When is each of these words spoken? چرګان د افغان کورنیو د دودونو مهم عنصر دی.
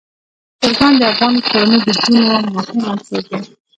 چرګان 0.59 0.93
د 0.99 1.03
افغان 1.11 1.33
کورنیو 1.47 1.83
د 1.87 1.89
دودونو 1.95 2.49
مهم 2.55 2.79
عنصر 2.91 3.21
دی. 3.29 3.39